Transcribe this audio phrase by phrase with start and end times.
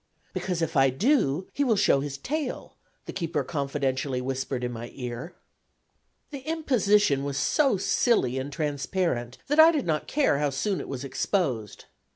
[0.33, 4.89] "Because, if I do, he will show his tail," the keeper confidentially whispered in my
[4.95, 5.35] ear.
[6.31, 10.87] The imposition was so silly and transparent that I did not care how soon it
[10.89, 11.85] was exposed.